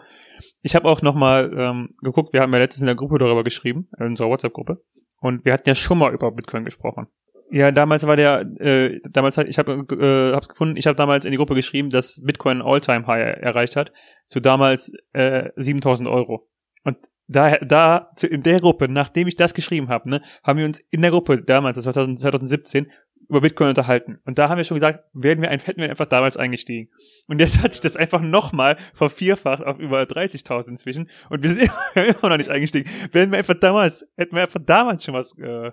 [0.62, 3.88] ich habe auch nochmal ähm, geguckt, wir haben ja letztens in der Gruppe darüber geschrieben,
[3.98, 4.80] in unserer WhatsApp-Gruppe,
[5.18, 7.08] und wir hatten ja schon mal über Bitcoin gesprochen.
[7.50, 11.24] Ja, damals war der, äh, damals hat, ich habe äh, hab's gefunden, ich habe damals
[11.24, 13.92] in die Gruppe geschrieben, dass Bitcoin All-Time-High erreicht hat,
[14.28, 16.48] zu damals äh, 7000 Euro.
[16.84, 16.96] Und
[17.28, 20.80] da, da zu, in der Gruppe, nachdem ich das geschrieben habe, ne, haben wir uns
[20.90, 22.90] in der Gruppe damals, das war 2000 2017,
[23.28, 24.18] über Bitcoin unterhalten.
[24.24, 26.90] Und da haben wir schon gesagt, werden wir ein, hätten wir einfach damals eingestiegen.
[27.26, 31.10] Und jetzt hat sich das einfach nochmal vervierfacht auf über 30.000 inzwischen.
[31.28, 31.62] Und wir sind
[31.94, 32.88] immer, immer noch nicht eingestiegen.
[33.12, 35.72] Wären wir einfach damals, hätten wir einfach damals schon was, äh,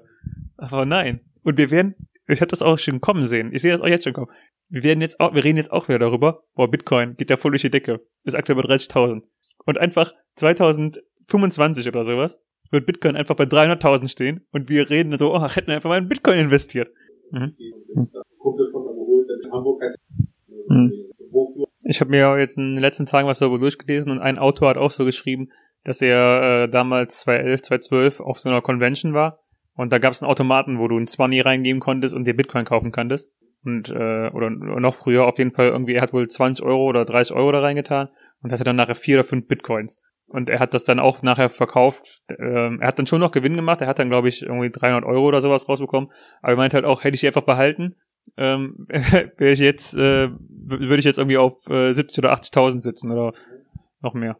[0.57, 1.21] aber nein.
[1.43, 1.95] Und wir werden,
[2.27, 3.51] ich hatte das auch schon kommen sehen.
[3.53, 4.31] Ich sehe das auch jetzt schon kommen.
[4.69, 6.43] Wir werden jetzt auch, wir reden jetzt auch wieder darüber.
[6.55, 8.01] Boah, Bitcoin geht ja voll durch die Decke.
[8.23, 9.21] Ist aktuell bei 30.000.
[9.65, 10.13] Und einfach
[11.27, 12.39] 2025 oder sowas
[12.71, 14.45] wird Bitcoin einfach bei 300.000 stehen.
[14.51, 16.91] Und wir reden so, ach, hätten wir einfach mal in Bitcoin investiert.
[17.31, 17.55] Mhm.
[17.95, 18.09] Ein
[18.39, 19.99] Kumpel von mir geholt, der in Hamburg hat.
[20.69, 20.91] Hm.
[21.31, 21.67] Wofür?
[21.85, 24.77] Ich habe mir jetzt in den letzten Tagen was darüber durchgelesen und ein Autor hat
[24.77, 25.49] auch so geschrieben,
[25.83, 29.43] dass er äh, damals 2011, 2012 auf so einer Convention war
[29.75, 32.65] und da gab es einen Automaten, wo du ein 20 reingeben konntest und dir Bitcoin
[32.65, 33.31] kaufen konntest.
[33.65, 37.05] Und äh, oder noch früher auf jeden Fall irgendwie, er hat wohl 20 Euro oder
[37.05, 38.09] 30 Euro da reingetan
[38.41, 40.01] und hatte dann nachher vier oder fünf Bitcoins.
[40.33, 42.23] Und er hat das dann auch nachher verkauft.
[42.39, 43.81] Ähm, er hat dann schon noch Gewinn gemacht.
[43.81, 46.11] Er hat dann, glaube ich, irgendwie 300 Euro oder sowas rausbekommen.
[46.41, 47.95] Aber er meint halt auch, hätte ich die einfach behalten,
[48.35, 53.11] ähm, wäre ich jetzt, äh, würde ich jetzt irgendwie auf äh, 70 oder 80.000 sitzen
[53.11, 53.31] oder
[54.01, 54.37] noch mehr.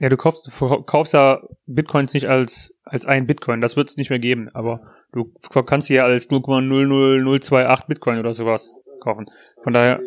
[0.00, 0.50] Ja, du kaufst,
[0.84, 3.62] kaufst ja Bitcoins nicht als, als ein Bitcoin.
[3.62, 4.50] Das wird es nicht mehr geben.
[4.52, 5.32] Aber du
[5.64, 9.24] kannst sie ja als 0,00028 Bitcoin oder sowas kaufen.
[9.62, 10.02] Von daher,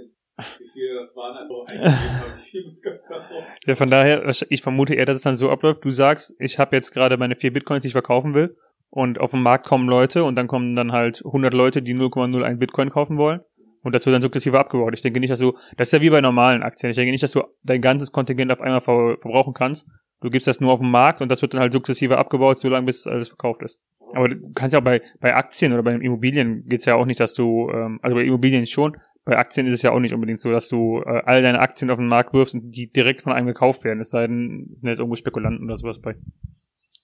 [1.38, 1.66] also
[3.66, 5.86] ja, von daher, ich vermute eher, dass es dann so abläuft.
[5.86, 8.56] Du sagst, ich habe jetzt gerade meine vier Bitcoins, die ich verkaufen will.
[8.90, 12.58] Und auf dem Markt kommen Leute und dann kommen dann halt 100 Leute, die 0,01
[12.58, 13.42] Bitcoin kaufen wollen.
[13.82, 14.94] Und das wird dann sukzessive abgebaut.
[14.94, 16.90] Ich denke nicht, dass du, das ist ja wie bei normalen Aktien.
[16.90, 19.88] Ich denke nicht, dass du dein ganzes Kontingent auf einmal ver verbrauchen kannst.
[20.22, 22.86] Du gibst das nur auf den Markt und das wird dann halt sukzessive abgebaut, solange
[22.86, 23.80] bis alles verkauft ist.
[24.14, 27.20] Aber du kannst ja auch bei, bei Aktien oder bei Immobilien geht's ja auch nicht,
[27.20, 30.40] dass du, ähm, also bei Immobilien schon, bei Aktien ist es ja auch nicht unbedingt
[30.40, 33.34] so, dass du äh, all deine Aktien auf den Markt wirfst und die direkt von
[33.34, 34.00] einem gekauft werden.
[34.00, 36.16] Es sei denn, es sind jetzt irgendwo Spekulanten oder sowas bei.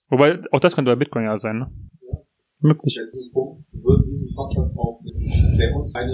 [0.08, 1.70] Wobei, auch das könnte bei Bitcoin ja sein, ne?
[2.60, 2.96] Möglich.
[4.36, 4.76] Podcast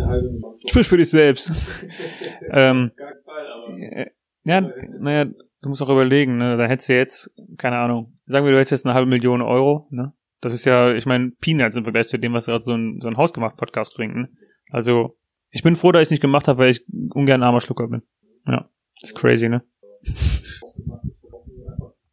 [0.06, 1.50] halbe Million Sprich für dich selbst.
[2.52, 4.06] ähm, Fall, aber äh,
[4.44, 4.62] ja,
[4.98, 6.56] naja, du musst auch überlegen, ne?
[6.56, 9.88] Da hättest du jetzt, keine Ahnung, sagen wir, du hättest jetzt eine halbe Million Euro,
[9.90, 10.14] ne?
[10.40, 13.08] Das ist ja, ich meine, Peanuts im Vergleich zu dem, was gerade so ein, so
[13.08, 14.28] ein Hausgemacht-Podcast bringt, ne?
[14.70, 15.18] Also,
[15.50, 16.84] ich bin froh, dass ich es nicht gemacht habe, weil ich
[17.14, 18.02] ungern armer Schlucker bin.
[18.46, 18.68] Ja,
[19.02, 19.62] ist crazy, ne?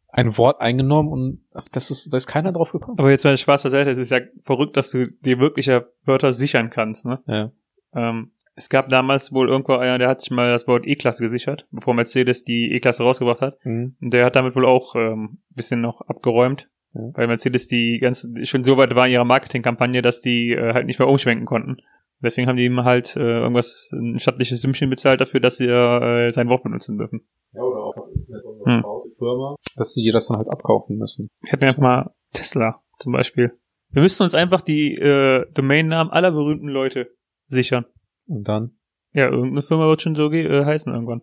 [0.08, 2.98] Ein Wort eingenommen und ach, das ist, da ist keiner drauf gekommen.
[2.98, 6.70] Aber jetzt mal Spaß beiseite, es ist ja verrückt, dass du dir wirkliche Wörter sichern
[6.70, 7.22] kannst, ne?
[7.26, 7.52] Ja.
[7.94, 11.66] Ähm, es gab damals wohl irgendwo einer, der hat sich mal das Wort E-Klasse gesichert,
[11.70, 13.58] bevor Mercedes die E-Klasse rausgebracht hat.
[13.66, 13.96] Mhm.
[14.00, 17.02] Und der hat damit wohl auch ähm, bisschen noch abgeräumt, Ja.
[17.12, 20.86] weil Mercedes die ganze schon so weit war in ihrer Marketingkampagne, dass die äh, halt
[20.86, 21.76] nicht mehr umschwenken konnten.
[22.26, 26.30] Deswegen haben die ihm halt äh, irgendwas, ein stattliches Sümmchen bezahlt dafür, dass sie äh,
[26.30, 27.26] sein Wort benutzen dürfen.
[27.52, 28.80] ja, oder auch auf Internet irgendwas Hm.
[28.80, 29.56] raus, die Firma.
[29.76, 31.28] Dass sie das dann halt abkaufen müssen.
[31.44, 33.52] Hätten wir einfach mal Tesla zum Beispiel.
[33.90, 37.08] Wir müssten uns einfach die äh, Domainnamen aller berühmten Leute
[37.46, 37.86] sichern.
[38.26, 38.72] Und dann.
[39.12, 41.22] Ja, irgendeine Firma wird schon so äh, heißen irgendwann.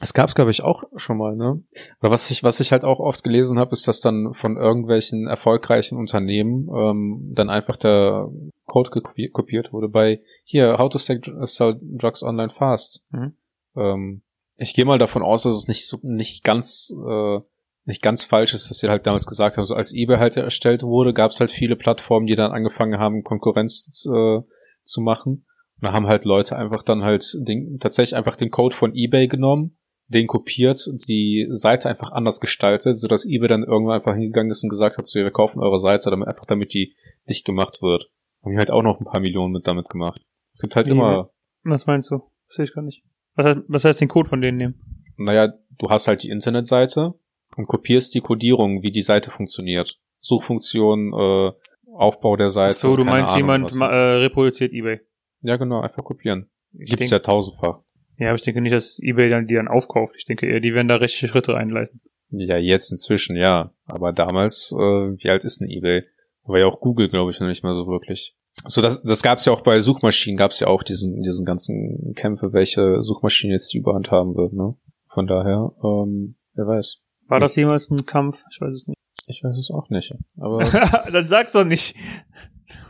[0.00, 1.62] Es gab's, glaube ich, auch schon mal, ne?
[2.00, 5.28] Oder was ich, was ich halt auch oft gelesen habe, ist, dass dann von irgendwelchen
[5.28, 8.28] erfolgreichen Unternehmen ähm, dann einfach der
[8.64, 13.04] Code gekopi- kopiert wurde bei hier, how to sell, drugs online fast.
[13.10, 13.36] Mhm.
[13.76, 14.22] Ähm,
[14.56, 17.38] ich gehe mal davon aus, dass es nicht so nicht ganz äh,
[17.86, 20.82] nicht ganz falsch ist, dass sie halt damals gesagt haben, so als eBay halt erstellt
[20.82, 24.40] wurde, gab's halt viele Plattformen, die dann angefangen haben, Konkurrenz äh,
[24.82, 25.46] zu machen.
[25.80, 29.28] Und da haben halt Leute einfach dann halt den, tatsächlich einfach den Code von eBay
[29.28, 29.76] genommen,
[30.14, 34.62] den kopiert und die Seite einfach anders gestaltet, sodass eBay dann irgendwann einfach hingegangen ist
[34.62, 36.94] und gesagt hat, so, wir kaufen eure Seite, damit, einfach damit die
[37.28, 38.10] dicht gemacht wird.
[38.42, 40.22] Haben die halt auch noch ein paar Millionen mit damit gemacht.
[40.52, 41.30] Es gibt halt Wie immer,
[41.64, 42.22] Was meinst du?
[42.48, 43.02] Sehe ich gar nicht.
[43.34, 44.94] Was heißt, was heißt den Code von denen nehmen?
[45.16, 47.14] naja, du hast halt die Internetseite
[47.56, 49.98] und kopierst die Codierung, wie die Seite funktioniert.
[50.20, 51.52] Suchfunktion, äh,
[51.96, 52.70] Aufbau der Seite.
[52.70, 55.00] Ach so, du meinst, Ahnung, jemand äh, reproduziert eBay.
[55.42, 56.50] Ja, genau, einfach kopieren.
[56.72, 57.80] Ich Gibt's denk, ja tausendfach.
[58.18, 60.14] Ja, aber ich denke nicht, dass eBay dann die dann aufkauft.
[60.16, 62.00] Ich denke eher, die werden da richtige Schritte einleiten.
[62.30, 63.72] Ja, jetzt inzwischen, ja.
[63.86, 66.04] Aber damals, äh, wie alt ist denn eBay?
[66.44, 68.34] War ja auch Google, glaube ich, noch nicht mal so wirklich.
[68.66, 72.52] So, das, das gab's ja auch bei Suchmaschinen, gab's ja auch diesen, diesen ganzen Kämpfe,
[72.52, 74.76] welche Suchmaschine jetzt die Überhand haben wird, ne?
[75.08, 77.00] Von daher, ähm, wer weiß.
[77.28, 78.44] War das jemals ein Kampf?
[78.50, 78.98] Ich weiß es nicht.
[79.26, 80.14] Ich weiß es auch nicht.
[80.38, 80.62] Aber
[81.12, 81.96] dann sag's doch nicht.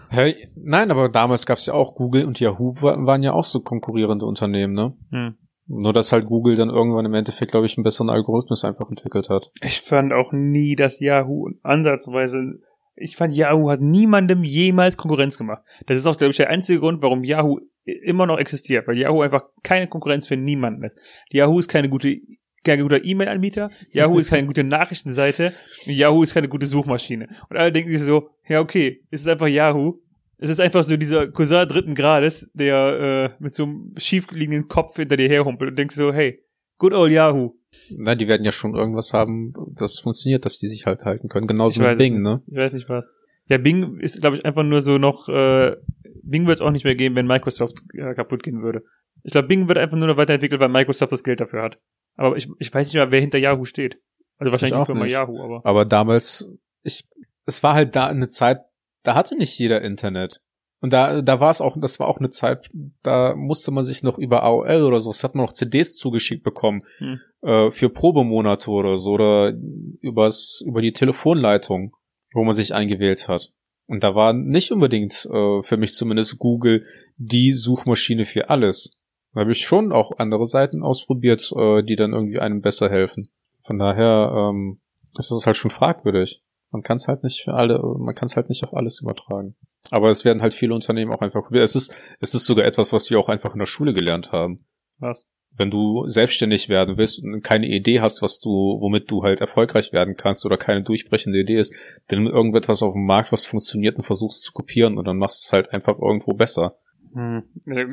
[0.09, 3.61] Hey, nein, aber damals gab's ja auch Google und Yahoo wa- waren ja auch so
[3.61, 4.97] konkurrierende Unternehmen, ne?
[5.11, 5.35] Hm.
[5.67, 9.31] Nur dass halt Google dann irgendwann im Endeffekt, glaube ich, einen besseren Algorithmus einfach entwickelt
[9.31, 9.51] hat.
[9.63, 12.61] Ich fand auch nie, dass Yahoo ansatzweise.
[12.97, 15.63] Ich fand, Yahoo hat niemandem jemals Konkurrenz gemacht.
[15.87, 19.23] Das ist auch, glaube ich, der einzige Grund, warum Yahoo immer noch existiert, weil Yahoo
[19.23, 20.99] einfach keine Konkurrenz für niemanden ist.
[21.31, 22.17] Yahoo ist keine gute,
[22.65, 25.53] kein guter E-Mail-Anbieter, Yahoo ist keine gute Nachrichtenseite,
[25.85, 27.29] Yahoo ist keine gute Suchmaschine.
[27.49, 30.01] Und alle denken sich so, ja, okay, es ist einfach Yahoo.
[30.39, 34.69] Es ist einfach so dieser Cousin dritten Grades, der äh, mit so einem schief liegenden
[34.69, 36.43] Kopf hinter dir herhumpelt und denkst so, hey,
[36.79, 37.55] good old Yahoo.
[37.97, 41.47] Na, die werden ja schon irgendwas haben, das funktioniert, dass die sich halt halten können.
[41.47, 42.43] Genauso es Bing, ne?
[42.47, 43.11] Ich weiß nicht was.
[43.49, 45.77] Ja, Bing ist, glaube ich, einfach nur so noch, äh,
[46.23, 48.83] Bing wird es auch nicht mehr geben, wenn Microsoft äh, kaputt gehen würde.
[49.23, 51.79] Ich glaube, Bing wird einfach nur noch weiterentwickelt, weil Microsoft das Geld dafür hat.
[52.17, 53.99] Aber ich, ich weiß nicht mehr, wer hinter Yahoo steht.
[54.39, 55.13] Also wahrscheinlich Ich die Firma nicht.
[55.13, 55.61] Yahoo, aber.
[55.65, 56.49] Aber damals,
[56.83, 57.05] ich,
[57.47, 58.61] es war halt da eine Zeit,
[59.03, 60.41] da hatte nicht jeder Internet.
[60.81, 62.69] Und da, da war es auch, das war auch eine Zeit,
[63.03, 66.43] da musste man sich noch über AOL oder so, das hat man noch CDs zugeschickt
[66.45, 67.21] bekommen, Hm.
[67.41, 69.55] äh, für Probemonate oder so, oder
[70.03, 71.97] übers, über die Telefonleitung,
[72.35, 73.51] wo man sich eingewählt hat.
[73.87, 76.85] Und da war nicht unbedingt, äh, für mich zumindest Google,
[77.17, 78.95] die Suchmaschine für alles.
[79.35, 83.29] Da habe ich schon auch andere Seiten ausprobiert, äh, die dann irgendwie einem besser helfen.
[83.65, 84.79] Von daher ähm,
[85.19, 86.41] ist das halt schon fragwürdig.
[86.71, 89.55] Man kann es halt nicht für alle, man kann es halt nicht auf alles übertragen.
[89.91, 91.65] Aber es werden halt viele Unternehmen auch einfach probiert.
[91.65, 94.65] Es ist, es ist sogar etwas, was wir auch einfach in der Schule gelernt haben.
[94.99, 95.27] Was?
[95.57, 99.93] Wenn du selbstständig werden willst und keine Idee hast, was du, womit du halt erfolgreich
[99.93, 101.73] werden kannst oder keine durchbrechende Idee ist,
[102.09, 105.47] dann irgendetwas auf dem Markt, was funktioniert und versuchst zu kopieren und dann machst du
[105.47, 106.77] es halt einfach irgendwo besser.
[107.15, 107.45] Hm.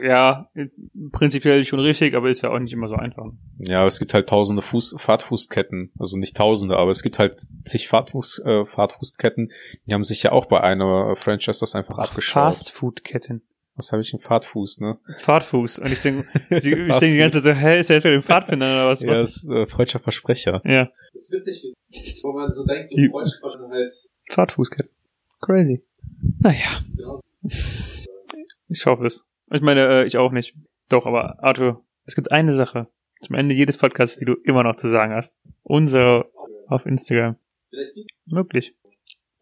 [0.03, 0.49] Ja,
[1.11, 3.25] prinzipiell schon richtig, aber ist ja auch nicht immer so einfach.
[3.59, 7.87] Ja, es gibt halt tausende Fuß, Fahrtfußketten, also nicht tausende, aber es gibt halt zig
[7.87, 9.51] Fahrtfuß, äh, Fahrtfußketten,
[9.85, 12.43] die haben sich ja auch bei einer Franchise das einfach Ach, abgeschaut.
[12.45, 13.43] Fastfood-Ketten.
[13.75, 14.97] Was habe ich, ein Fahrtfuß, ne?
[15.17, 15.79] Fahrtfuß.
[15.79, 18.21] Und ich denke, ich denke die ganze Zeit so, hä, ist der jetzt für den
[18.21, 19.01] Pfadfinder oder was?
[19.01, 20.61] Ja, ist äh, freudscher Versprecher.
[20.65, 20.89] ja.
[21.13, 23.89] Das ist witzig, wie- wo man so denkt, so Die- Freundschaft halt,
[24.29, 24.91] Fahrtfußketten.
[25.41, 25.83] Crazy.
[26.39, 27.21] Naja, genau.
[28.71, 29.27] ich hoffe es.
[29.51, 30.55] Ich meine, äh, ich auch nicht.
[30.89, 32.87] Doch, aber Arthur, es gibt eine Sache
[33.21, 35.35] zum Ende jedes Podcasts, die du immer noch zu sagen hast.
[35.63, 36.31] Unsere
[36.67, 37.35] auf Instagram.
[37.69, 37.93] Vielleicht
[38.27, 38.75] Möglich.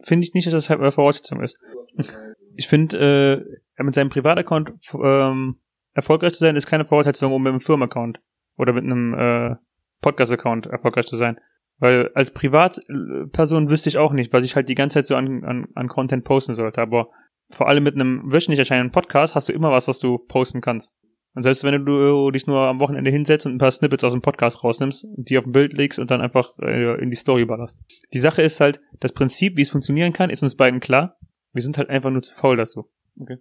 [0.01, 1.59] Finde ich nicht, dass das halt eine Voraussetzung ist.
[2.55, 5.61] Ich finde, äh, mit seinem Privataccount ähm,
[5.93, 8.19] erfolgreich zu sein, ist keine Voraussetzung, um mit einem Firmenaccount
[8.57, 9.55] oder mit einem äh,
[10.01, 11.39] Podcast-Account erfolgreich zu sein.
[11.77, 15.45] Weil als Privatperson wüsste ich auch nicht, was ich halt die ganze Zeit so an,
[15.45, 16.81] an, an Content posten sollte.
[16.81, 17.11] Aber
[17.51, 20.93] vor allem mit einem wöchentlich erscheinenden Podcast hast du immer was, was du posten kannst.
[21.35, 24.21] Und selbst wenn du dich nur am Wochenende hinsetzt und ein paar Snippets aus dem
[24.21, 27.45] Podcast rausnimmst und die auf ein Bild legst und dann einfach äh, in die Story
[27.45, 27.79] ballerst.
[28.13, 31.17] Die Sache ist halt, das Prinzip, wie es funktionieren kann, ist uns beiden klar.
[31.53, 32.89] Wir sind halt einfach nur zu faul dazu.
[33.19, 33.38] Okay.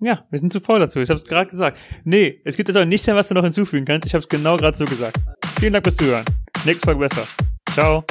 [0.00, 1.00] Ja, wir sind zu faul dazu.
[1.00, 1.78] Ich habe es gerade gesagt.
[2.04, 4.06] Nee, es gibt jetzt auch nichts mehr, was du noch hinzufügen kannst.
[4.06, 5.18] Ich habe es genau gerade so gesagt.
[5.58, 6.24] Vielen Dank fürs Zuhören.
[6.64, 7.26] Nächste Folge besser.
[7.70, 8.04] Ciao.